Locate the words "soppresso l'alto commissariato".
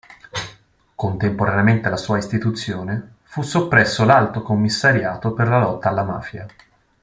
3.43-5.31